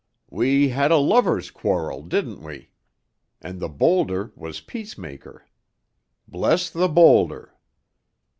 We 0.31 0.69
had 0.69 0.89
a 0.89 0.97
lover's 0.97 1.51
quarrel, 1.51 2.01
didn't 2.01 2.41
we? 2.41 2.71
And 3.39 3.59
the 3.59 3.69
boulder 3.69 4.31
was 4.35 4.59
peacemaker. 4.59 5.45
Bless 6.27 6.71
the 6.71 6.87
boulder!" 6.87 7.53